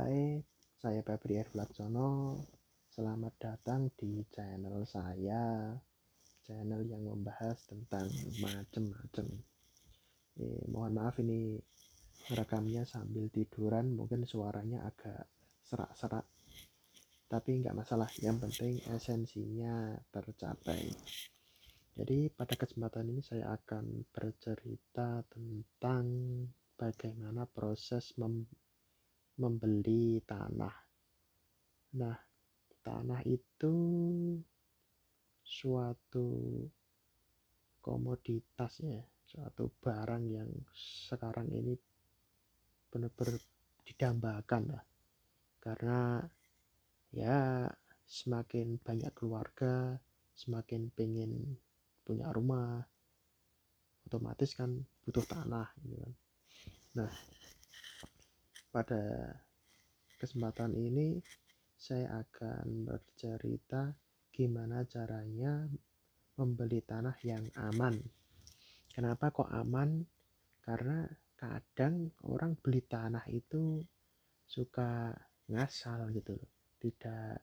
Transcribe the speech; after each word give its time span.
Hai, 0.00 0.40
saya 0.80 1.04
Febri 1.04 1.36
Erlaksono. 1.36 2.32
Selamat 2.88 3.36
datang 3.36 3.92
di 4.00 4.24
channel 4.32 4.88
saya. 4.88 5.76
Channel 6.40 6.88
yang 6.88 7.04
membahas 7.04 7.60
tentang 7.68 8.08
macam-macam. 8.40 9.28
Eh, 10.40 10.64
mohon 10.72 10.96
maaf 10.96 11.20
ini 11.20 11.60
rekamnya 12.32 12.88
sambil 12.88 13.28
tiduran, 13.28 13.92
mungkin 13.92 14.24
suaranya 14.24 14.88
agak 14.88 15.28
serak-serak. 15.68 16.24
Tapi 17.28 17.60
nggak 17.60 17.76
masalah, 17.76 18.08
yang 18.24 18.40
penting 18.40 18.80
esensinya 18.88 20.00
tercapai. 20.08 20.96
Jadi 21.92 22.32
pada 22.32 22.56
kesempatan 22.56 23.04
ini 23.04 23.20
saya 23.20 23.52
akan 23.52 24.08
bercerita 24.08 25.20
tentang 25.28 26.08
bagaimana 26.80 27.44
proses 27.44 28.16
mem 28.16 28.48
membeli 29.40 30.20
tanah. 30.20 30.76
Nah, 31.96 32.18
tanah 32.84 33.20
itu 33.24 33.74
suatu 35.40 36.28
komoditas 37.80 38.84
ya, 38.84 39.00
suatu 39.24 39.72
barang 39.80 40.24
yang 40.28 40.50
sekarang 41.08 41.48
ini 41.50 41.74
benar-benar 42.92 43.40
didambakan 43.88 44.62
lah. 44.76 44.84
Karena 45.60 46.20
ya 47.10 47.66
semakin 48.04 48.76
banyak 48.78 49.12
keluarga, 49.16 49.96
semakin 50.36 50.92
pengen 50.92 51.56
punya 52.04 52.28
rumah, 52.30 52.84
otomatis 54.06 54.54
kan 54.54 54.74
butuh 55.06 55.24
tanah 55.26 55.70
gitu 55.86 55.96
kan. 56.02 56.12
Nah, 56.98 57.10
pada 58.70 59.34
kesempatan 60.16 60.74
ini 60.78 61.18
saya 61.74 62.22
akan 62.22 62.86
bercerita 62.86 63.90
gimana 64.30 64.86
caranya 64.86 65.66
membeli 66.38 66.80
tanah 66.80 67.16
yang 67.26 67.44
aman. 67.58 67.98
Kenapa 68.90 69.34
kok 69.34 69.50
aman? 69.50 70.00
Karena 70.62 71.04
kadang 71.34 72.08
orang 72.28 72.54
beli 72.60 72.84
tanah 72.84 73.24
itu 73.32 73.82
suka 74.44 75.12
ngasal 75.50 76.12
gitu 76.14 76.36
loh. 76.36 76.50
Tidak 76.80 77.36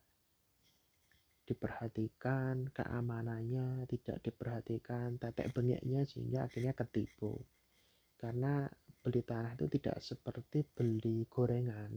diperhatikan 1.47 2.67
keamanannya, 2.75 3.87
tidak 3.87 4.19
diperhatikan 4.19 5.15
tetek 5.15 5.55
bengeknya 5.55 6.03
sehingga 6.03 6.45
akhirnya 6.45 6.75
ketipu. 6.75 7.39
Karena 8.19 8.67
beli 9.07 9.23
tanah 9.23 9.55
itu 9.55 9.71
tidak 9.79 10.03
seperti 10.03 10.67
beli 10.67 11.23
gorengan. 11.31 11.95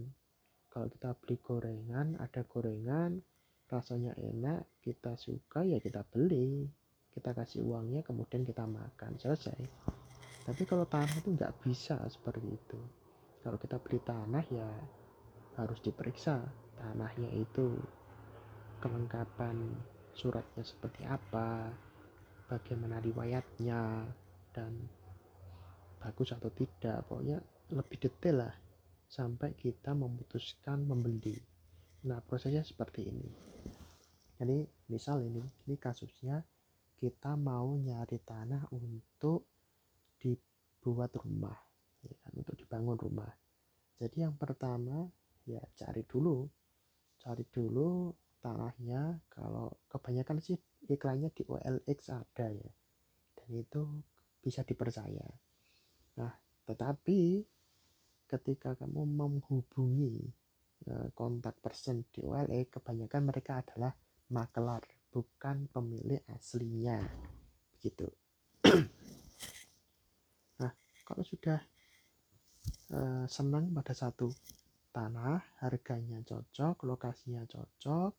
Kalau 0.71 0.87
kita 0.87 1.11
beli 1.19 1.43
gorengan, 1.43 2.15
ada 2.23 2.47
gorengan, 2.47 3.19
rasanya 3.67 4.15
enak, 4.15 4.79
kita 4.79 5.19
suka 5.19 5.67
ya 5.67 5.83
kita 5.83 6.07
beli. 6.07 6.71
Kita 7.11 7.35
kasih 7.35 7.67
uangnya, 7.67 8.07
kemudian 8.07 8.47
kita 8.47 8.63
makan, 8.63 9.19
selesai. 9.19 9.59
Tapi 10.47 10.63
kalau 10.63 10.87
tanah 10.87 11.11
itu 11.19 11.35
nggak 11.35 11.67
bisa 11.67 11.99
seperti 12.07 12.47
itu. 12.47 12.79
Kalau 13.43 13.59
kita 13.59 13.83
beli 13.83 13.99
tanah 14.07 14.47
ya 14.47 14.71
harus 15.59 15.83
diperiksa 15.83 16.47
tanahnya 16.79 17.35
itu 17.35 17.75
kelengkapan 18.79 19.75
suratnya 20.15 20.63
seperti 20.63 21.03
apa, 21.03 21.75
bagaimana 22.47 23.03
riwayatnya, 23.03 24.07
dan 24.55 24.79
bagus 26.01 26.33
atau 26.33 26.49
tidak 26.49 27.05
pokoknya 27.05 27.37
lebih 27.77 28.01
detail 28.01 28.49
lah 28.49 28.55
sampai 29.07 29.53
kita 29.53 29.93
memutuskan 29.93 30.89
membeli. 30.89 31.37
Nah 32.09 32.25
prosesnya 32.25 32.65
seperti 32.65 33.13
ini. 33.13 33.29
Jadi 34.41 34.65
misal 34.89 35.21
ini 35.21 35.45
ini 35.69 35.77
kasusnya 35.77 36.41
kita 36.97 37.37
mau 37.37 37.77
nyari 37.77 38.17
tanah 38.25 38.73
untuk 38.73 39.45
dibuat 40.17 41.13
rumah 41.21 41.57
ya 42.01 42.17
kan, 42.25 42.33
untuk 42.41 42.57
dibangun 42.57 42.97
rumah. 42.97 43.29
Jadi 44.01 44.25
yang 44.25 44.41
pertama 44.41 45.05
ya 45.45 45.61
cari 45.77 46.01
dulu. 46.09 46.49
Cari 47.21 47.45
dulu 47.53 48.17
tanahnya. 48.41 49.21
Kalau 49.29 49.85
kebanyakan 49.93 50.41
sih 50.41 50.57
iklannya 50.89 51.29
di 51.37 51.45
OLX 51.45 52.09
ada 52.09 52.49
ya. 52.49 52.71
Dan 53.37 53.49
itu 53.53 53.85
bisa 54.41 54.65
dipercaya 54.65 55.29
Nah, 56.21 56.37
tetapi 56.69 57.41
ketika 58.29 58.77
kamu 58.77 59.09
menghubungi 59.09 60.21
eh, 60.85 61.09
kontak 61.17 61.57
person 61.65 62.05
di 62.13 62.21
OLE, 62.21 62.69
kebanyakan 62.69 63.23
mereka 63.25 63.65
adalah 63.65 63.97
makelar, 64.29 64.85
bukan 65.09 65.65
pemilik 65.73 66.21
aslinya. 66.31 67.01
Begitu. 67.75 68.07
nah, 70.61 70.73
kalau 71.03 71.25
sudah 71.25 71.59
uh, 72.95 73.27
senang 73.27 73.73
pada 73.75 73.97
satu 73.97 74.31
tanah, 74.95 75.43
harganya 75.65 76.23
cocok, 76.23 76.87
lokasinya 76.87 77.43
cocok, 77.49 78.13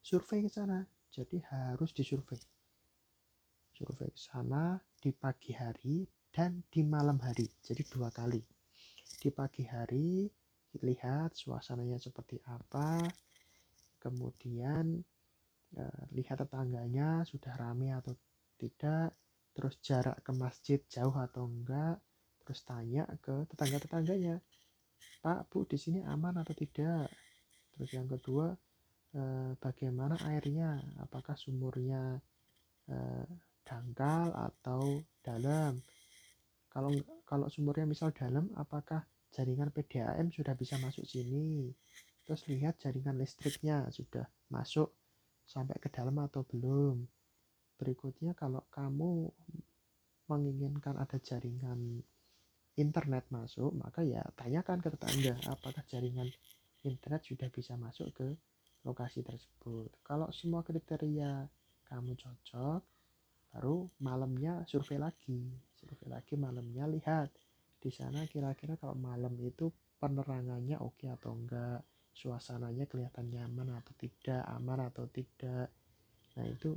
survei 0.00 0.46
ke 0.46 0.50
sana. 0.50 0.80
Jadi 1.12 1.42
harus 1.52 1.92
disurvei. 1.92 2.40
Survei 3.74 4.08
ke 4.08 4.20
sana 4.20 4.78
di 4.96 5.12
pagi 5.12 5.52
hari 5.52 6.06
dan 6.34 6.66
di 6.66 6.82
malam 6.82 7.22
hari. 7.22 7.46
Jadi 7.62 7.86
dua 7.86 8.10
kali. 8.10 8.42
Di 9.22 9.30
pagi 9.30 9.62
hari 9.70 10.26
lihat 10.82 11.38
suasananya 11.38 12.02
seperti 12.02 12.42
apa, 12.50 12.98
kemudian 14.02 14.98
eh, 15.78 16.02
lihat 16.10 16.42
tetangganya 16.42 17.22
sudah 17.22 17.54
ramai 17.54 17.94
atau 17.94 18.18
tidak, 18.58 19.14
terus 19.54 19.78
jarak 19.78 20.18
ke 20.26 20.34
masjid 20.34 20.82
jauh 20.90 21.14
atau 21.14 21.46
enggak, 21.46 22.02
terus 22.42 22.66
tanya 22.66 23.06
ke 23.22 23.46
tetangga-tetangganya, 23.54 24.42
Pak, 25.22 25.46
Bu, 25.54 25.62
di 25.70 25.78
sini 25.78 26.02
aman 26.02 26.42
atau 26.42 26.52
tidak? 26.58 27.14
Terus 27.78 27.90
yang 27.94 28.10
kedua, 28.10 28.50
eh, 29.14 29.54
bagaimana 29.62 30.18
airnya? 30.26 30.82
Apakah 30.98 31.38
sumurnya 31.38 32.18
eh, 32.90 33.26
dangkal 33.62 34.34
atau 34.34 34.98
dalam? 35.22 35.78
Kalau 36.74 36.90
kalau 37.22 37.46
sumurnya 37.46 37.86
misal 37.86 38.10
dalam 38.10 38.50
apakah 38.58 39.06
jaringan 39.30 39.70
PDAM 39.70 40.34
sudah 40.34 40.58
bisa 40.58 40.74
masuk 40.82 41.06
sini? 41.06 41.70
Terus 42.26 42.50
lihat 42.50 42.82
jaringan 42.82 43.14
listriknya 43.14 43.86
sudah 43.94 44.26
masuk 44.50 44.90
sampai 45.46 45.78
ke 45.78 45.86
dalam 45.86 46.18
atau 46.18 46.42
belum? 46.42 47.06
Berikutnya 47.78 48.34
kalau 48.34 48.66
kamu 48.74 49.30
menginginkan 50.26 50.98
ada 50.98 51.14
jaringan 51.22 52.02
internet 52.74 53.30
masuk 53.30 53.70
maka 53.70 54.02
ya 54.02 54.26
tanyakan 54.34 54.82
ke 54.82 54.90
tetangga 54.90 55.38
apakah 55.46 55.84
jaringan 55.86 56.26
internet 56.82 57.22
sudah 57.22 57.46
bisa 57.54 57.78
masuk 57.78 58.10
ke 58.10 58.34
lokasi 58.82 59.22
tersebut. 59.22 59.94
Kalau 60.02 60.26
semua 60.34 60.66
kriteria 60.66 61.46
kamu 61.86 62.18
cocok 62.18 62.82
baru 63.54 63.86
malamnya 64.02 64.66
survei 64.66 64.98
lagi 64.98 65.54
survei 65.84 66.08
lagi 66.08 66.34
malamnya 66.40 66.88
lihat. 66.88 67.28
Di 67.76 67.92
sana 67.92 68.24
kira-kira 68.24 68.80
kalau 68.80 68.96
malam 68.96 69.36
itu 69.44 69.68
penerangannya 70.00 70.80
oke 70.80 70.96
okay 70.96 71.12
atau 71.12 71.36
enggak? 71.36 71.84
Suasananya 72.14 72.88
kelihatan 72.88 73.28
nyaman 73.28 73.76
atau 73.76 73.92
tidak? 74.00 74.40
Aman 74.48 74.80
atau 74.80 75.04
tidak? 75.12 75.68
Nah 76.40 76.46
itu 76.48 76.72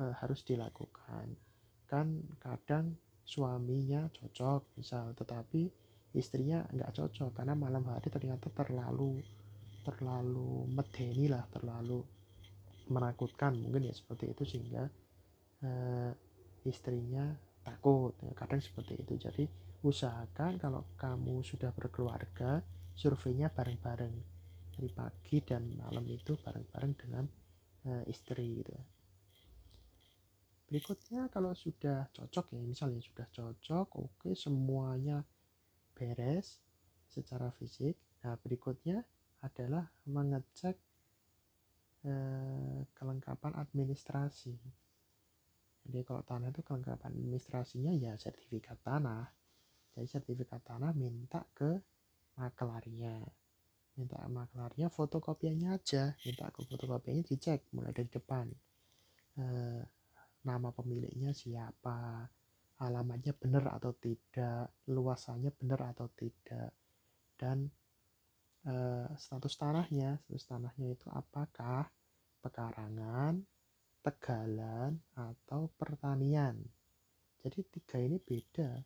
e, 0.00 0.02
harus 0.16 0.40
dilakukan. 0.48 1.36
Kan 1.84 2.24
kadang 2.40 2.96
suaminya 3.22 4.08
cocok 4.10 4.80
misal 4.80 5.12
tetapi 5.12 5.68
istrinya 6.16 6.64
nggak 6.72 6.92
cocok 6.92 7.30
karena 7.36 7.54
malam 7.54 7.86
hari 7.88 8.10
ternyata 8.12 8.50
terlalu 8.52 9.22
terlalu 9.82 10.68
medeni 10.68 11.30
lah 11.30 11.46
terlalu 11.48 12.04
menakutkan 12.90 13.56
mungkin 13.56 13.88
ya 13.88 13.94
seperti 13.94 14.34
itu 14.34 14.42
sehingga 14.44 14.84
uh, 15.64 16.10
istrinya 16.66 17.32
takut. 17.62 18.14
Ya, 18.22 18.32
kadang 18.34 18.60
seperti 18.60 18.98
itu. 18.98 19.14
Jadi 19.18 19.44
usahakan 19.82 20.58
kalau 20.58 20.86
kamu 20.94 21.42
sudah 21.42 21.70
berkeluarga 21.74 22.62
surveinya 22.94 23.50
bareng-bareng. 23.50 24.14
Dari 24.72 24.88
pagi 24.88 25.38
dan 25.44 25.68
malam 25.76 26.04
itu 26.08 26.36
bareng-bareng 26.38 26.92
dengan 26.96 27.24
uh, 27.88 28.04
istri 28.08 28.62
gitu. 28.62 28.74
Berikutnya 30.72 31.28
kalau 31.28 31.52
sudah 31.52 32.08
cocok 32.16 32.56
ya 32.56 32.64
misalnya 32.64 33.04
sudah 33.04 33.28
cocok 33.28 33.86
oke 33.92 34.24
okay, 34.24 34.32
semuanya 34.32 35.20
beres 35.92 36.64
secara 37.12 37.52
fisik. 37.52 38.00
Nah 38.24 38.40
berikutnya 38.40 39.04
adalah 39.44 39.84
mengecek 40.08 40.80
eh, 42.08 42.80
kelengkapan 42.96 43.52
administrasi 43.52 44.56
jadi 45.82 46.06
kalau 46.06 46.22
tanah 46.22 46.54
itu 46.54 46.62
kelengkapan 46.62 47.10
administrasinya 47.10 47.92
ya 47.98 48.14
sertifikat 48.14 48.78
tanah. 48.86 49.26
Jadi 49.92 50.06
sertifikat 50.08 50.62
tanah 50.62 50.94
minta 50.94 51.42
ke 51.52 51.74
makelarnya 52.38 53.20
minta 53.92 54.24
maklarnya 54.30 54.88
fotokopiannya 54.88 55.68
aja. 55.74 56.16
Minta 56.24 56.48
ke 56.48 56.64
fotokopiannya 56.64 57.24
dicek 57.26 57.68
mulai 57.76 57.92
dari 57.92 58.08
depan. 58.08 58.46
E, 59.36 59.44
nama 60.46 60.68
pemiliknya 60.72 61.36
siapa 61.36 62.24
alamatnya 62.82 63.36
benar 63.36 63.76
atau 63.76 63.92
tidak 63.94 64.74
luasannya 64.90 65.52
benar 65.54 65.92
atau 65.92 66.08
tidak 66.14 66.72
dan 67.36 67.68
e, 68.64 68.74
status 69.18 69.54
tanahnya. 69.60 70.16
Status 70.24 70.46
tanahnya 70.46 70.94
itu 70.94 71.06
apakah? 71.12 71.90
Pekarangan 72.42 73.38
tegalan 74.02 74.98
atau 75.14 75.70
pertanian. 75.78 76.58
Jadi 77.38 77.58
tiga 77.70 77.98
ini 78.02 78.18
beda. 78.18 78.82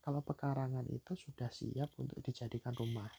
Kalau 0.00 0.24
pekarangan 0.24 0.86
itu 0.88 1.12
sudah 1.12 1.50
siap 1.52 1.92
untuk 2.00 2.22
dijadikan 2.24 2.72
rumah. 2.72 3.10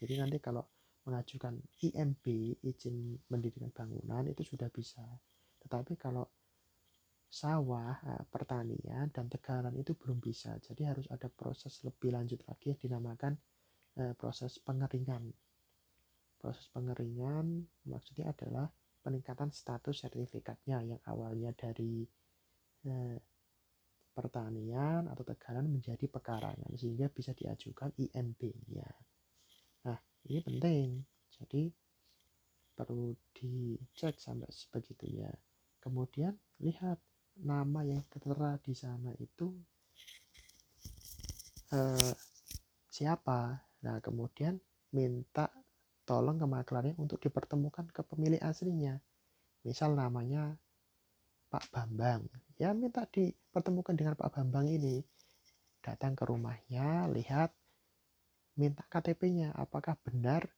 Jadi 0.00 0.16
nanti 0.18 0.40
kalau 0.40 0.64
mengajukan 1.04 1.56
IMB 1.84 2.24
izin 2.64 3.16
mendirikan 3.28 3.70
bangunan 3.72 4.26
itu 4.28 4.42
sudah 4.44 4.68
bisa. 4.72 5.04
Tetapi 5.60 5.96
kalau 6.00 6.24
sawah 7.30 7.94
eh, 8.02 8.24
pertanian 8.26 9.12
dan 9.14 9.30
tegalan 9.30 9.76
itu 9.78 9.94
belum 9.94 10.18
bisa. 10.18 10.56
Jadi 10.58 10.82
harus 10.88 11.06
ada 11.12 11.30
proses 11.30 11.84
lebih 11.86 12.10
lanjut 12.16 12.42
lagi 12.48 12.74
yang 12.74 12.80
dinamakan 12.80 13.38
eh, 14.00 14.12
proses 14.18 14.58
pengeringan. 14.58 15.30
Proses 16.40 16.66
pengeringan 16.72 17.62
maksudnya 17.86 18.32
adalah 18.32 18.66
peningkatan 19.10 19.50
status 19.50 20.06
sertifikatnya 20.06 20.86
yang 20.86 21.02
awalnya 21.10 21.50
dari 21.50 22.06
eh, 22.86 23.18
pertanian 24.14 25.10
atau 25.10 25.26
tegalan 25.26 25.66
menjadi 25.66 26.06
pekarangan 26.06 26.70
sehingga 26.78 27.10
bisa 27.10 27.34
diajukan 27.34 27.90
IMB-nya. 27.98 28.86
Nah, 29.90 29.98
ini 30.30 30.38
penting. 30.46 30.88
Jadi 31.26 31.74
perlu 32.78 33.10
dicek 33.34 34.22
sampai 34.22 34.46
sebegitunya. 34.54 35.34
Kemudian 35.82 36.30
lihat 36.62 37.02
nama 37.42 37.82
yang 37.82 38.06
tertera 38.06 38.62
di 38.62 38.78
sana 38.78 39.10
itu 39.18 39.50
eh, 41.74 42.14
siapa. 42.86 43.58
Nah, 43.82 43.98
kemudian 43.98 44.54
minta 44.94 45.50
tolong 46.10 46.42
ke 46.42 46.46
maklarnya 46.50 46.98
untuk 46.98 47.22
dipertemukan 47.22 47.86
ke 47.94 48.02
pemilik 48.02 48.42
aslinya. 48.42 48.98
Misal 49.62 49.94
namanya 49.94 50.58
Pak 51.46 51.70
Bambang. 51.70 52.26
Ya 52.58 52.74
minta 52.74 53.06
dipertemukan 53.06 53.94
dengan 53.94 54.18
Pak 54.18 54.34
Bambang 54.34 54.66
ini. 54.66 55.06
Datang 55.78 56.18
ke 56.18 56.26
rumahnya, 56.26 57.06
lihat 57.14 57.54
minta 58.58 58.82
KTP-nya 58.90 59.54
apakah 59.54 59.94
benar 60.02 60.50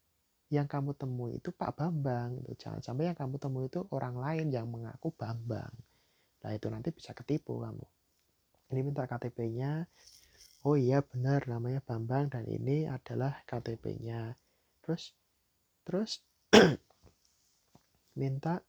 yang 0.49 0.65
kamu 0.65 0.97
temui 0.97 1.37
itu 1.37 1.53
Pak 1.53 1.77
Bambang? 1.77 2.41
Itu 2.49 2.57
jangan 2.57 2.81
sampai 2.81 3.13
yang 3.13 3.19
kamu 3.21 3.37
temui 3.37 3.69
itu 3.69 3.85
orang 3.93 4.17
lain 4.17 4.49
yang 4.49 4.73
mengaku 4.73 5.13
Bambang. 5.13 5.77
Nah 6.43 6.51
itu 6.57 6.73
nanti 6.73 6.97
bisa 6.97 7.13
ketipu 7.13 7.61
kamu. 7.61 7.85
Ini 8.73 8.81
minta 8.81 9.05
KTP-nya 9.05 9.85
oh 10.65 10.81
iya 10.81 11.05
benar 11.05 11.45
namanya 11.45 11.85
Bambang 11.85 12.33
dan 12.33 12.49
ini 12.49 12.89
adalah 12.89 13.45
KTP-nya 13.45 14.33
terus 14.81 15.13
terus 15.83 16.23
minta 18.21 18.63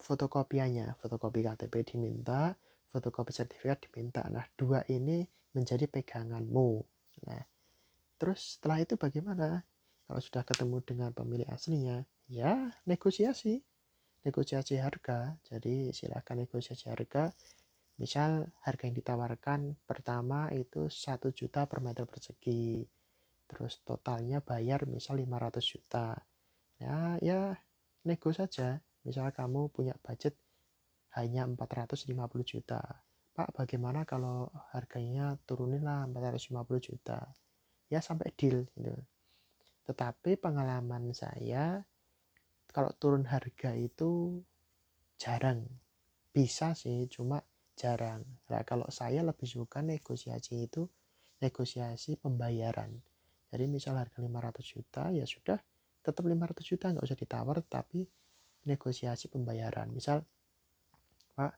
fotokopiannya 0.00 0.94
fotokopi 1.02 1.40
KTP 1.42 1.74
diminta 1.82 2.54
fotokopi 2.90 3.32
sertifikat 3.34 3.86
diminta 3.90 4.22
nah 4.30 4.46
dua 4.54 4.82
ini 4.90 5.26
menjadi 5.52 5.90
peganganmu 5.90 6.70
nah 7.26 7.42
Terus 8.16 8.56
setelah 8.56 8.80
itu 8.80 8.96
bagaimana? 8.96 9.60
Kalau 10.06 10.20
sudah 10.22 10.42
ketemu 10.46 10.76
dengan 10.86 11.10
pemilik 11.12 11.48
aslinya, 11.52 12.00
ya 12.32 12.72
negosiasi. 12.88 13.60
Negosiasi 14.24 14.80
harga. 14.80 15.36
Jadi 15.44 15.92
silahkan 15.92 16.40
negosiasi 16.40 16.88
harga. 16.88 17.30
Misal 18.00 18.48
harga 18.64 18.82
yang 18.88 18.96
ditawarkan 18.96 19.60
pertama 19.84 20.48
itu 20.52 20.88
1 20.88 21.32
juta 21.32 21.68
per 21.68 21.80
meter 21.84 22.04
persegi. 22.08 22.84
Terus 23.46 23.80
totalnya 23.86 24.42
bayar 24.42 24.84
misal 24.90 25.22
500 25.22 25.62
juta. 25.62 26.06
Ya, 26.82 27.16
ya 27.22 27.54
nego 28.04 28.30
saja. 28.34 28.82
Misal 29.06 29.30
kamu 29.30 29.70
punya 29.70 29.94
budget 30.02 30.34
hanya 31.14 31.46
450 31.46 32.42
juta. 32.42 32.82
Pak, 33.36 33.54
bagaimana 33.54 34.02
kalau 34.04 34.50
harganya 34.74 35.38
turunin 35.46 35.84
lah 35.84 36.04
450 36.10 36.80
juta? 36.82 37.20
ya 37.86 38.02
sampai 38.02 38.34
deal 38.34 38.66
gitu. 38.74 38.94
Tetapi 39.86 40.38
pengalaman 40.42 41.14
saya 41.14 41.78
kalau 42.74 42.90
turun 42.98 43.24
harga 43.30 43.72
itu 43.78 44.42
jarang. 45.16 45.64
Bisa 46.34 46.76
sih, 46.76 47.08
cuma 47.08 47.40
jarang. 47.78 48.26
Nah, 48.52 48.62
kalau 48.68 48.90
saya 48.92 49.24
lebih 49.24 49.48
suka 49.48 49.80
negosiasi 49.80 50.68
itu 50.68 50.84
negosiasi 51.40 52.20
pembayaran. 52.20 53.00
Jadi 53.52 53.64
misal 53.70 53.96
harga 53.96 54.18
500 54.18 54.62
juta 54.62 55.02
ya 55.14 55.24
sudah 55.24 55.58
tetap 56.02 56.22
500 56.22 56.62
juta 56.62 56.90
nggak 56.90 57.06
usah 57.06 57.18
ditawar 57.18 57.62
tapi 57.66 58.06
negosiasi 58.66 59.30
pembayaran. 59.30 59.90
Misal 59.94 60.26
Pak, 61.36 61.52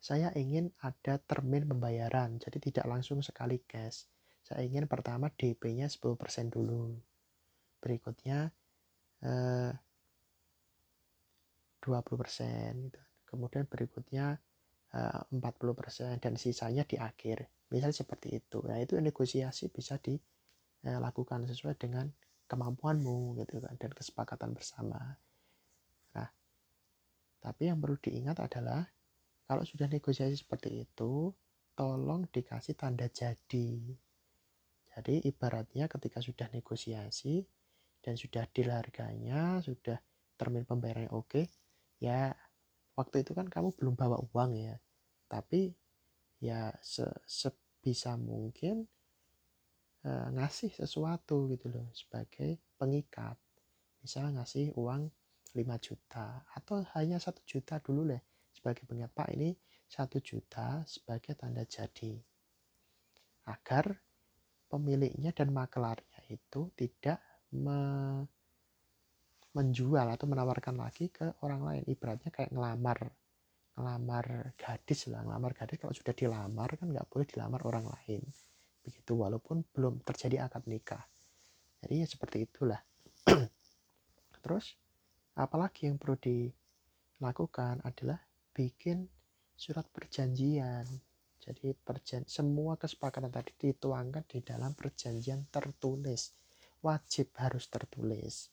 saya 0.00 0.32
ingin 0.36 0.72
ada 0.80 1.20
termin 1.20 1.68
pembayaran 1.68 2.40
jadi 2.40 2.58
tidak 2.60 2.86
langsung 2.88 3.20
sekali 3.20 3.60
cash 3.64 4.08
saya 4.44 4.60
ingin 4.68 4.84
pertama 4.84 5.32
DP-nya 5.32 5.88
10% 5.88 6.52
dulu. 6.52 6.92
Berikutnya 7.80 8.52
eh, 9.24 9.72
20% 11.80 12.92
gitu. 12.92 13.00
Kemudian 13.24 13.64
berikutnya 13.64 14.36
eh, 14.92 15.20
40% 15.32 16.20
dan 16.20 16.36
sisanya 16.36 16.84
di 16.84 17.00
akhir. 17.00 17.48
Misal 17.72 17.96
seperti 17.96 18.36
itu. 18.36 18.60
Nah, 18.68 18.76
itu 18.76 19.00
negosiasi 19.00 19.72
bisa 19.72 19.96
dilakukan 20.84 21.48
sesuai 21.48 21.80
dengan 21.80 22.06
kemampuanmu 22.44 23.40
gitu 23.40 23.64
kan 23.64 23.74
dan 23.80 23.90
kesepakatan 23.96 24.52
bersama. 24.52 25.00
Nah, 26.12 26.28
tapi 27.40 27.72
yang 27.72 27.80
perlu 27.80 27.96
diingat 27.96 28.36
adalah 28.44 28.84
kalau 29.48 29.64
sudah 29.64 29.88
negosiasi 29.88 30.36
seperti 30.36 30.84
itu, 30.84 31.32
tolong 31.72 32.28
dikasih 32.28 32.76
tanda 32.76 33.08
jadi 33.08 33.96
jadi 34.94 35.26
ibaratnya 35.26 35.90
ketika 35.90 36.22
sudah 36.22 36.46
negosiasi 36.54 37.42
dan 37.98 38.14
sudah 38.14 38.46
deal 38.54 38.70
harganya, 38.70 39.58
sudah 39.58 39.98
termin 40.38 40.62
pembayarannya 40.62 41.10
oke, 41.10 41.50
ya 41.98 42.30
waktu 42.94 43.26
itu 43.26 43.34
kan 43.34 43.50
kamu 43.50 43.74
belum 43.74 43.98
bawa 43.98 44.22
uang 44.30 44.54
ya. 44.54 44.78
Tapi 45.26 45.74
ya 46.38 46.70
se 46.78 47.02
sebisa 47.26 48.14
mungkin 48.14 48.86
uh, 50.04 50.28
ngasih 50.36 50.70
sesuatu 50.72 51.48
gitu 51.50 51.72
loh 51.72 51.88
sebagai 51.96 52.60
pengikat. 52.76 53.36
Misalnya 54.04 54.42
ngasih 54.42 54.76
uang 54.76 55.08
5 55.54 55.86
juta 55.86 56.44
atau 56.52 56.84
hanya 56.98 57.16
satu 57.16 57.40
juta 57.46 57.80
dulu 57.80 58.10
deh 58.10 58.22
sebagai 58.52 58.84
pengikat 58.84 59.12
Pak 59.14 59.28
ini 59.32 59.50
satu 59.88 60.20
juta 60.20 60.82
sebagai 60.84 61.34
tanda 61.38 61.64
jadi. 61.64 62.18
Agar 63.48 63.92
pemiliknya 64.68 65.30
dan 65.32 65.52
maklarnya 65.52 66.20
itu 66.28 66.72
tidak 66.74 67.20
me 67.54 67.80
menjual 69.54 70.10
atau 70.10 70.26
menawarkan 70.26 70.74
lagi 70.82 71.14
ke 71.14 71.38
orang 71.46 71.62
lain. 71.62 71.82
Ibaratnya 71.86 72.34
kayak 72.34 72.50
ngelamar 72.50 72.98
ngelamar 73.74 74.54
gadis 74.54 75.10
lah 75.10 75.26
ngelamar 75.26 75.50
gadis 75.54 75.82
kalau 75.82 75.94
sudah 75.94 76.14
dilamar 76.14 76.78
kan 76.78 76.94
nggak 76.94 77.10
boleh 77.10 77.26
dilamar 77.26 77.60
orang 77.66 77.90
lain 77.90 78.22
begitu 78.84 79.16
walaupun 79.16 79.64
belum 79.72 80.04
terjadi 80.04 80.46
akad 80.46 80.68
nikah 80.68 81.02
jadi 81.80 82.04
ya 82.04 82.06
seperti 82.06 82.44
itulah 82.44 82.80
terus 84.44 84.76
apalagi 85.34 85.88
yang 85.88 85.96
perlu 85.96 86.20
dilakukan 86.20 87.80
adalah 87.82 88.20
bikin 88.52 89.08
surat 89.56 89.88
perjanjian 89.88 90.84
jadi 91.44 91.76
perjan 91.76 92.24
semua 92.24 92.80
kesepakatan 92.80 93.28
tadi 93.28 93.52
dituangkan 93.60 94.24
di 94.24 94.40
dalam 94.40 94.72
perjanjian 94.72 95.44
tertulis. 95.52 96.32
Wajib 96.80 97.36
harus 97.36 97.68
tertulis. 97.68 98.48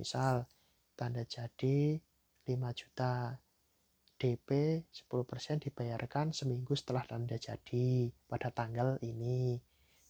Misal 0.00 0.48
tanda 0.96 1.28
jadi 1.28 2.00
5 2.48 2.48
juta. 2.72 3.36
DP 4.22 4.78
10% 4.86 5.66
dibayarkan 5.66 6.30
seminggu 6.30 6.78
setelah 6.78 7.02
tanda 7.02 7.34
jadi 7.34 8.06
pada 8.30 8.54
tanggal 8.54 8.94
ini. 9.02 9.58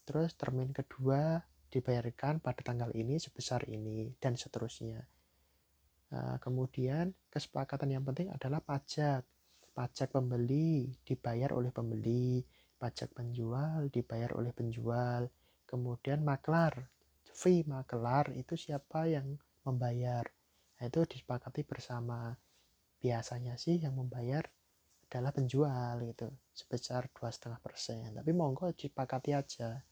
Terus 0.05 0.37
termin 0.37 0.69
kedua 0.77 1.41
dibayarkan 1.73 2.45
pada 2.45 2.61
tanggal 2.61 2.93
ini 2.93 3.17
sebesar 3.17 3.65
ini 3.73 4.13
dan 4.21 4.37
seterusnya. 4.37 5.01
Nah, 6.13 6.37
kemudian 6.45 7.17
kesepakatan 7.33 7.89
yang 7.89 8.05
penting 8.05 8.29
adalah 8.29 8.61
pajak 8.61 9.25
pajak 9.73 10.13
pembeli 10.13 10.93
dibayar 11.01 11.57
oleh 11.57 11.73
pembeli, 11.73 12.45
pajak 12.77 13.17
penjual 13.17 13.89
dibayar 13.89 14.37
oleh 14.37 14.53
penjual, 14.53 15.33
kemudian 15.65 16.21
maklar 16.21 16.93
fee 17.33 17.65
makelar 17.65 18.29
itu 18.37 18.61
siapa 18.61 19.09
yang 19.09 19.41
membayar 19.65 20.29
nah, 20.77 20.85
itu 20.85 21.01
disepakati 21.09 21.65
bersama 21.65 22.37
biasanya 23.03 23.59
sih 23.59 23.83
yang 23.83 23.99
membayar 23.99 24.47
adalah 25.11 25.35
penjual 25.35 25.99
gitu 26.07 26.31
sebesar 26.55 27.11
dua 27.11 27.29
setengah 27.35 27.59
persen. 27.59 28.15
Tapi 28.15 28.31
monggo 28.31 28.71
disepakati 28.71 29.35
aja. 29.35 29.83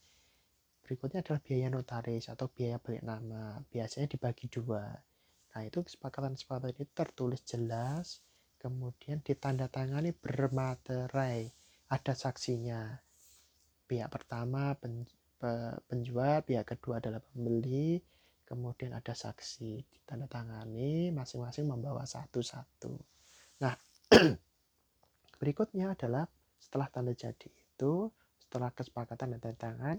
Berikutnya 0.81 1.21
adalah 1.21 1.43
biaya 1.43 1.69
notaris 1.69 2.31
atau 2.31 2.47
biaya 2.47 2.79
balik 2.79 3.03
nama. 3.03 3.59
Biasanya 3.67 4.07
dibagi 4.07 4.47
dua. 4.47 4.87
Nah 5.51 5.63
itu 5.67 5.83
kesepakatan-kesepakatan 5.83 6.71
itu 6.73 6.85
tertulis 6.95 7.43
jelas 7.43 8.23
kemudian 8.63 9.19
ditandatangani 9.21 10.15
bermaterai. 10.15 11.51
Ada 11.91 12.15
saksinya. 12.15 12.95
Pihak 13.91 14.07
pertama 14.07 14.79
pen, 14.79 15.03
penjual 15.91 16.47
pihak 16.47 16.79
kedua 16.79 17.03
adalah 17.03 17.19
pembeli 17.19 17.99
kemudian 18.51 18.99
ada 18.99 19.15
saksi 19.15 19.87
ditandatangani 19.87 21.15
masing-masing 21.15 21.71
membawa 21.71 22.03
satu-satu 22.03 22.99
nah 23.63 23.79
berikutnya 25.41 25.95
adalah 25.95 26.27
setelah 26.59 26.91
tanda 26.91 27.15
jadi 27.15 27.47
itu 27.47 28.11
setelah 28.43 28.75
kesepakatan 28.75 29.39
dan 29.39 29.41
tanda 29.41 29.59
tangan 29.63 29.97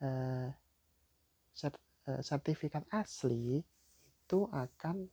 Eh, 0.00 0.48
eh, 1.60 2.22
sertifikat 2.24 2.88
asli 2.88 3.60
itu 3.60 4.40
akan 4.48 5.04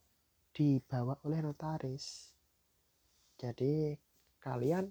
dibawa 0.56 1.20
oleh 1.28 1.44
notaris. 1.44 2.32
Jadi 3.36 3.92
kalian 4.40 4.88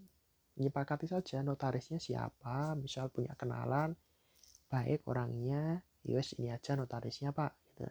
menyepakati 0.61 1.09
saja 1.09 1.41
notarisnya 1.41 1.97
siapa, 1.97 2.77
misal 2.77 3.09
punya 3.09 3.33
kenalan, 3.41 3.97
baik 4.69 5.01
orangnya, 5.09 5.81
yus 6.07 6.39
ini 6.39 6.55
aja 6.55 6.79
notarisnya 6.79 7.35
pak, 7.35 7.53
gitu. 7.75 7.87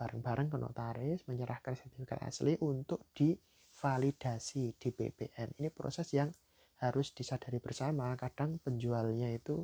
bareng-bareng 0.00 0.48
ke 0.48 0.56
notaris 0.56 1.20
menyerahkan 1.28 1.76
sertifikat 1.76 2.22
asli 2.24 2.56
untuk 2.64 3.12
divalidasi 3.12 4.74
di 4.78 4.88
BPN. 4.88 5.58
Ini 5.60 5.68
proses 5.74 6.08
yang 6.16 6.32
harus 6.78 7.10
disadari 7.12 7.58
bersama. 7.58 8.14
Kadang 8.14 8.62
penjualnya 8.62 9.28
itu 9.34 9.60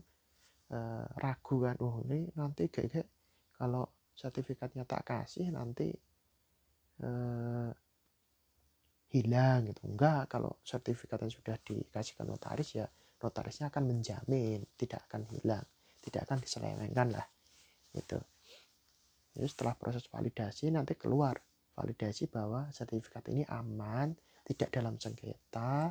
uh, 0.74 1.06
ragu 1.20 1.56
kan 1.62 1.76
oh 1.80 2.02
ini 2.06 2.28
nanti 2.34 2.68
kayak 2.68 3.06
kalau 3.54 3.86
sertifikatnya 4.14 4.86
tak 4.86 5.02
kasih 5.06 5.50
nanti 5.50 5.90
uh, 7.02 7.70
hilang 9.10 9.70
gitu 9.70 9.82
enggak 9.86 10.26
kalau 10.30 10.58
sertifikatnya 10.66 11.30
sudah 11.30 11.56
dikasihkan 11.62 12.26
notaris 12.26 12.78
ya 12.78 12.86
notarisnya 13.22 13.70
akan 13.70 13.94
menjamin 13.94 14.62
tidak 14.74 15.06
akan 15.10 15.22
hilang 15.30 15.66
tidak 16.02 16.26
akan 16.26 16.38
diselewengkan 16.42 17.14
lah 17.14 17.26
itu 17.94 18.18
jadi 19.34 19.46
setelah 19.50 19.74
proses 19.74 20.06
validasi 20.06 20.70
nanti 20.70 20.94
keluar. 20.94 21.34
Validasi 21.74 22.30
bahwa 22.30 22.70
sertifikat 22.70 23.26
ini 23.34 23.42
aman 23.50 24.14
tidak 24.46 24.70
dalam 24.70 24.94
sengketa 24.94 25.90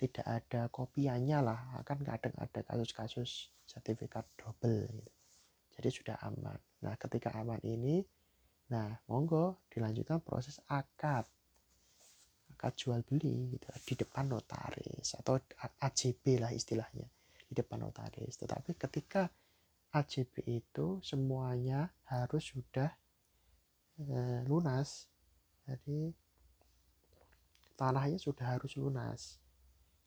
tidak 0.00 0.24
ada 0.24 0.72
kopiannya 0.72 1.38
lah. 1.44 1.60
Akan 1.84 2.00
kadang 2.00 2.32
ada 2.40 2.64
kasus-kasus 2.64 3.52
sertifikat 3.68 4.24
double 4.40 4.88
gitu. 4.88 5.12
jadi 5.76 5.88
sudah 5.92 6.16
aman. 6.24 6.56
Nah 6.80 6.96
ketika 6.96 7.36
aman 7.36 7.60
ini 7.60 8.00
nah 8.72 8.88
monggo 9.04 9.68
dilanjutkan 9.68 10.24
proses 10.24 10.56
akad. 10.72 11.28
Akad 12.56 12.72
jual 12.74 13.04
beli 13.04 13.54
gitu, 13.54 13.68
di 13.84 13.94
depan 14.00 14.32
notaris 14.32 15.14
atau 15.14 15.36
AJB 15.60 16.40
lah 16.40 16.50
istilahnya. 16.56 17.04
Di 17.44 17.52
depan 17.52 17.84
notaris. 17.84 18.40
Tetapi 18.40 18.80
ketika 18.80 19.28
AJB 19.92 20.44
itu 20.44 21.00
semuanya 21.00 21.88
harus 22.08 22.44
sudah 22.52 22.92
eh, 23.98 24.40
lunas. 24.44 25.08
Jadi 25.64 26.12
tanahnya 27.78 28.20
sudah 28.20 28.58
harus 28.58 28.76
lunas. 28.76 29.40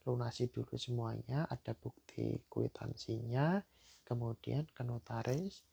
Lunasi 0.05 0.50
dulu 0.50 0.77
semuanya 0.77 1.45
ada 1.45 1.77
bukti 1.77 2.41
kwitansinya 2.50 3.61
kemudian 4.01 4.67
ke 4.73 4.81
notaris 4.83 5.63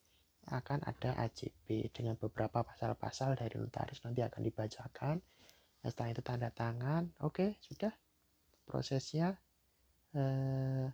akan 0.49 0.81
ada 0.87 1.13
AJB 1.27 1.91
dengan 1.93 2.15
beberapa 2.15 2.63
pasal-pasal 2.63 3.35
dari 3.37 3.59
notaris 3.59 4.01
nanti 4.01 4.25
akan 4.25 4.41
dibacakan. 4.41 5.15
Setelah 5.83 6.09
itu 6.09 6.21
tanda 6.25 6.49
tangan 6.49 7.13
oke 7.21 7.61
sudah. 7.61 7.93
Prosesnya 8.65 9.33
eh, 10.13 10.87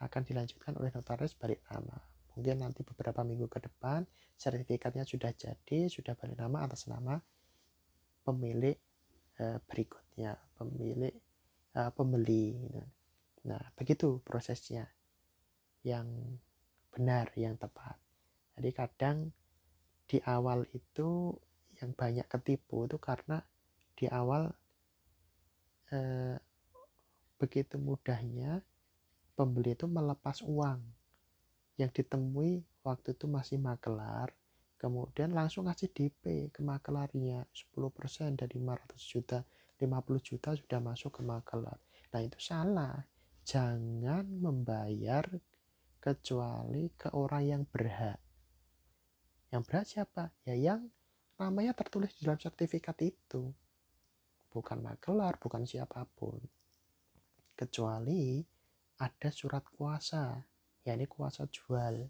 akan 0.00 0.22
dilanjutkan 0.24 0.74
oleh 0.80 0.90
notaris 0.96 1.36
balik 1.36 1.60
nama 1.68 1.96
mungkin 2.36 2.64
nanti 2.64 2.80
beberapa 2.86 3.20
minggu 3.20 3.46
ke 3.52 3.60
depan 3.60 4.06
sertifikatnya 4.40 5.04
sudah 5.04 5.34
jadi 5.36 5.92
sudah 5.92 6.16
balik 6.16 6.40
nama 6.40 6.64
atas 6.64 6.88
nama 6.88 7.20
pemilik 8.24 8.76
eh, 9.40 9.58
berikutnya 9.68 10.36
pemilik 10.56 11.12
uh, 11.76 11.90
pembeli. 11.94 12.56
Nah, 13.46 13.62
begitu 13.78 14.20
prosesnya 14.20 14.84
yang 15.86 16.06
benar, 16.92 17.30
yang 17.38 17.56
tepat. 17.56 17.96
Jadi 18.58 18.70
kadang 18.76 19.18
di 20.04 20.18
awal 20.26 20.66
itu 20.74 21.32
yang 21.80 21.96
banyak 21.96 22.26
ketipu 22.28 22.84
itu 22.84 23.00
karena 23.00 23.40
di 23.96 24.04
awal 24.10 24.52
eh, 25.94 26.36
begitu 27.40 27.80
mudahnya 27.80 28.60
pembeli 29.40 29.72
itu 29.72 29.88
melepas 29.88 30.44
uang 30.44 30.84
yang 31.80 31.88
ditemui 31.88 32.60
waktu 32.84 33.16
itu 33.16 33.24
masih 33.24 33.56
makelar 33.56 34.36
kemudian 34.76 35.32
langsung 35.32 35.64
ngasih 35.64 35.88
DP 35.88 36.52
ke 36.52 36.60
makelarnya 36.60 37.48
10% 37.56 38.36
dari 38.36 38.60
500 38.60 39.00
juta 39.00 39.40
50 39.80 40.20
juta 40.20 40.52
sudah 40.52 40.80
masuk 40.84 41.18
ke 41.18 41.22
makelar. 41.24 41.80
Nah 42.12 42.20
itu 42.20 42.36
salah. 42.36 43.00
Jangan 43.48 44.28
membayar 44.28 45.24
kecuali 45.96 46.92
ke 46.92 47.08
orang 47.16 47.44
yang 47.48 47.62
berhak. 47.64 48.20
Yang 49.48 49.62
berhak 49.64 49.86
siapa? 49.88 50.24
Ya 50.44 50.54
yang 50.54 50.84
namanya 51.40 51.72
tertulis 51.72 52.12
dalam 52.20 52.36
sertifikat 52.36 53.00
itu. 53.00 53.48
Bukan 54.52 54.84
makelar, 54.84 55.40
bukan 55.40 55.64
siapa 55.64 56.04
pun. 56.04 56.36
Kecuali 57.56 58.44
ada 59.00 59.32
surat 59.32 59.64
kuasa, 59.64 60.44
yakni 60.84 61.08
kuasa 61.08 61.48
jual. 61.48 62.04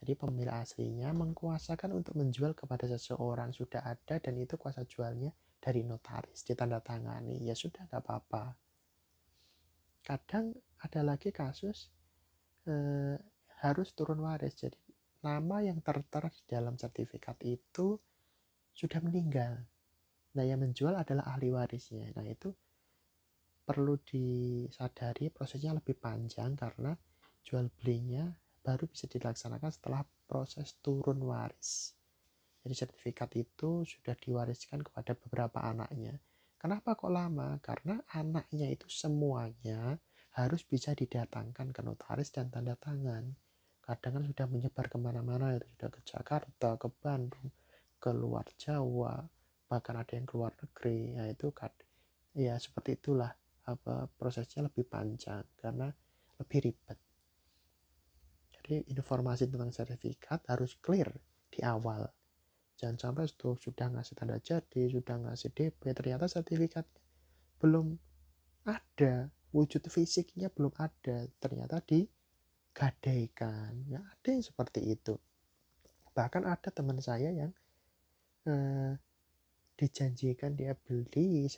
Jadi 0.00 0.12
pemilik 0.16 0.54
aslinya 0.54 1.12
mengkuasakan 1.12 1.92
untuk 1.92 2.16
menjual 2.16 2.56
kepada 2.56 2.88
seseorang 2.88 3.52
sudah 3.52 3.84
ada 3.84 4.16
dan 4.16 4.38
itu 4.38 4.56
kuasa 4.56 4.86
jualnya 4.86 5.34
dari 5.60 5.84
notaris 5.84 6.46
ditandatangani. 6.46 7.42
Ya 7.44 7.52
sudah 7.52 7.84
nggak 7.84 8.00
apa-apa. 8.06 8.56
Kadang 10.00 10.56
ada 10.80 11.00
lagi 11.04 11.34
kasus 11.34 11.92
eh, 12.64 13.18
harus 13.60 13.92
turun 13.92 14.24
waris. 14.24 14.56
Jadi 14.56 14.80
nama 15.20 15.60
yang 15.60 15.84
tertera 15.84 16.32
di 16.32 16.42
dalam 16.48 16.80
sertifikat 16.80 17.36
itu 17.44 18.00
sudah 18.72 19.04
meninggal. 19.04 19.60
Nah 20.38 20.44
yang 20.46 20.64
menjual 20.64 20.96
adalah 20.96 21.36
ahli 21.36 21.52
warisnya. 21.52 22.08
Nah 22.16 22.24
itu 22.24 22.54
perlu 23.70 24.02
disadari 24.02 25.30
prosesnya 25.30 25.78
lebih 25.78 25.94
panjang 25.94 26.58
karena 26.58 26.90
jual 27.46 27.70
belinya 27.78 28.26
baru 28.66 28.90
bisa 28.90 29.06
dilaksanakan 29.06 29.70
setelah 29.70 30.02
proses 30.26 30.74
turun 30.82 31.22
waris 31.22 31.94
jadi 32.60 32.74
sertifikat 32.76 33.30
itu 33.40 33.88
sudah 33.88 34.12
diwariskan 34.20 34.84
kepada 34.84 35.16
beberapa 35.16 35.64
anaknya. 35.64 36.20
Kenapa 36.60 36.92
kok 36.92 37.08
lama? 37.08 37.56
Karena 37.64 37.96
anaknya 38.12 38.68
itu 38.68 38.84
semuanya 38.92 39.96
harus 40.36 40.60
bisa 40.68 40.92
didatangkan 40.92 41.72
ke 41.72 41.80
notaris 41.80 42.28
dan 42.28 42.52
tanda 42.52 42.76
tangan. 42.76 43.32
Kadang 43.80 44.20
kan 44.20 44.24
sudah 44.28 44.46
menyebar 44.46 44.86
ke 44.92 45.00
mana-mana, 45.00 45.56
itu 45.56 45.66
sudah 45.72 45.88
ke 45.88 46.00
Jakarta, 46.04 46.76
ke 46.76 46.88
Bandung, 47.00 47.48
ke 47.96 48.12
luar 48.12 48.44
Jawa, 48.60 49.24
bahkan 49.66 49.96
ada 49.96 50.12
yang 50.12 50.28
keluar 50.28 50.52
negeri. 50.60 51.16
Ya 51.16 51.24
itu 51.32 51.48
kan, 51.56 51.72
ya 52.36 52.60
seperti 52.60 53.00
itulah 53.00 53.32
apa 53.66 54.08
prosesnya 54.16 54.66
lebih 54.66 54.88
panjang 54.88 55.44
karena 55.60 55.92
lebih 56.40 56.58
ribet. 56.70 56.98
Jadi 58.56 58.86
informasi 58.92 59.50
tentang 59.50 59.72
sertifikat 59.72 60.46
harus 60.48 60.78
clear 60.78 61.10
di 61.50 61.60
awal. 61.64 62.06
Jangan 62.80 62.96
sampai 62.96 63.28
itu 63.28 63.52
sudah 63.60 63.92
ngasih 63.92 64.14
tanda 64.16 64.40
jadi 64.40 64.88
sudah 64.88 65.16
ngasih 65.28 65.52
DP 65.52 65.92
ternyata 65.92 66.24
sertifikatnya 66.30 67.00
belum 67.60 67.98
ada. 68.64 69.28
Wujud 69.50 69.84
fisiknya 69.90 70.48
belum 70.48 70.72
ada. 70.80 71.28
Ternyata 71.36 71.84
digadaikan. 71.84 73.74
Ya 73.90 74.00
ada 74.00 74.28
yang 74.32 74.40
seperti 74.40 74.96
itu. 74.96 75.18
Bahkan 76.16 76.48
ada 76.48 76.68
teman 76.72 76.96
saya 77.04 77.28
yang 77.34 77.52
eh, 78.48 78.96
dijanjikan 79.76 80.56
dia 80.56 80.72
beli 80.76 81.48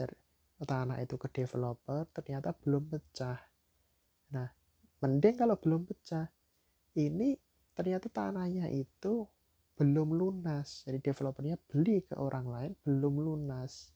tanah 0.65 0.99
itu 1.03 1.19
ke 1.19 1.29
developer 1.31 2.07
ternyata 2.15 2.55
belum 2.55 2.89
pecah. 2.89 3.39
Nah 4.35 4.49
mending 5.03 5.35
kalau 5.35 5.57
belum 5.59 5.83
pecah 5.87 6.31
ini 6.99 7.35
ternyata 7.73 8.07
tanahnya 8.13 8.69
itu 8.71 9.27
belum 9.77 10.15
lunas. 10.15 10.85
Jadi 10.87 11.03
developernya 11.03 11.57
beli 11.69 12.05
ke 12.05 12.15
orang 12.15 12.47
lain 12.47 12.73
belum 12.85 13.15
lunas. 13.19 13.91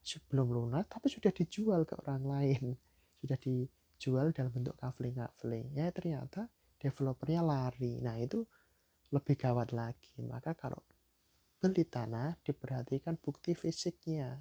Sebelum 0.00 0.48
lunas 0.48 0.88
tapi 0.88 1.10
sudah 1.12 1.34
dijual 1.34 1.84
ke 1.84 1.94
orang 2.04 2.24
lain. 2.24 2.64
Sudah 3.18 3.34
dijual 3.34 4.30
dalam 4.30 4.54
bentuk 4.54 4.78
kafling 4.78 5.18
kafling 5.18 5.74
ya 5.74 5.90
ternyata 5.90 6.46
developernya 6.78 7.42
lari. 7.42 7.98
Nah 7.98 8.14
itu 8.14 8.46
lebih 9.10 9.34
gawat 9.34 9.74
lagi. 9.74 10.22
Maka 10.22 10.54
kalau 10.54 10.78
beli 11.58 11.82
tanah 11.82 12.38
diperhatikan 12.46 13.18
bukti 13.18 13.58
fisiknya 13.58 14.38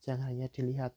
jangan 0.00 0.32
hanya 0.32 0.48
dilihat 0.48 0.92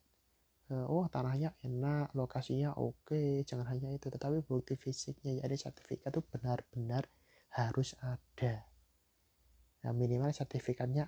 eh, 0.72 0.86
oh 0.88 1.04
tanahnya 1.12 1.52
enak 1.60 2.16
lokasinya 2.16 2.72
oke 2.76 3.44
jangan 3.44 3.68
hanya 3.68 3.92
itu 3.92 4.08
tetapi 4.08 4.44
bukti 4.44 4.74
fisiknya. 4.80 5.44
Jadi 5.44 5.56
sertifikat 5.60 6.10
itu 6.12 6.20
benar-benar 6.24 7.04
harus 7.54 7.94
ada. 8.02 8.66
Nah, 9.84 9.92
minimal 9.92 10.32
sertifikatnya 10.32 11.06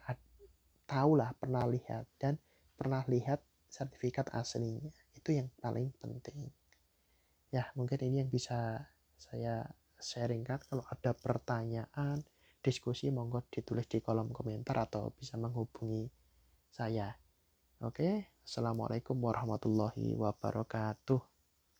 tahulah 0.85 1.33
pernah 1.41 1.65
lihat 1.65 2.07
dan 2.21 2.37
pernah 2.77 3.03
lihat 3.09 3.41
sertifikat 3.67 4.31
aslinya. 4.37 4.93
Itu 5.17 5.33
yang 5.33 5.49
paling 5.59 5.91
penting. 5.97 6.53
Ya 7.51 7.73
mungkin 7.75 7.99
ini 8.05 8.23
yang 8.23 8.31
bisa 8.31 8.85
saya 9.17 9.65
sharingkan. 9.97 10.61
Kalau 10.69 10.85
ada 10.87 11.17
pertanyaan 11.17 12.21
diskusi 12.61 13.09
monggo 13.09 13.47
ditulis 13.49 13.89
di 13.89 14.05
kolom 14.05 14.29
komentar 14.31 14.77
atau 14.87 15.15
bisa 15.15 15.41
menghubungi 15.41 16.07
saya 16.69 17.15
oke 17.85 18.25
assalamualaikum 18.41 19.21
warahmatullahi 19.21 20.17
wabarakatuh 20.17 21.36